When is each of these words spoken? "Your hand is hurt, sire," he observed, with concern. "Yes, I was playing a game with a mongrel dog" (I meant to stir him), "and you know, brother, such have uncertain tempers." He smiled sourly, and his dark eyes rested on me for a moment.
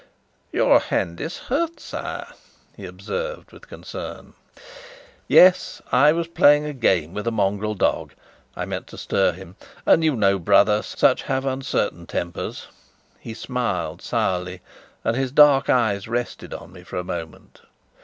"Your 0.51 0.79
hand 0.79 1.21
is 1.21 1.37
hurt, 1.37 1.79
sire," 1.79 2.25
he 2.75 2.87
observed, 2.87 3.51
with 3.51 3.67
concern. 3.69 4.33
"Yes, 5.27 5.79
I 5.91 6.11
was 6.11 6.27
playing 6.27 6.65
a 6.65 6.73
game 6.73 7.13
with 7.13 7.27
a 7.27 7.31
mongrel 7.31 7.75
dog" 7.75 8.13
(I 8.55 8.65
meant 8.65 8.87
to 8.87 8.97
stir 8.97 9.31
him), 9.33 9.57
"and 9.85 10.03
you 10.03 10.15
know, 10.15 10.39
brother, 10.39 10.81
such 10.81 11.21
have 11.21 11.45
uncertain 11.45 12.07
tempers." 12.07 12.65
He 13.19 13.35
smiled 13.35 14.01
sourly, 14.01 14.61
and 15.03 15.15
his 15.15 15.31
dark 15.31 15.69
eyes 15.69 16.07
rested 16.07 16.51
on 16.51 16.71
me 16.71 16.81
for 16.81 16.97
a 16.97 17.03
moment. 17.03 17.61